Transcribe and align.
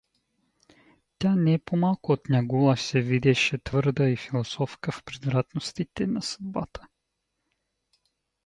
Тя 1.19 1.35
не 1.35 1.59
по-малко 1.59 2.11
от 2.11 2.29
Нягула 2.29 2.77
се 2.77 3.01
видеше 3.01 3.57
твърда 3.57 4.09
и 4.09 4.15
философка 4.15 4.91
в 4.91 5.03
превратностите 5.03 6.07
на 6.07 6.21
съдбата. 6.21 6.87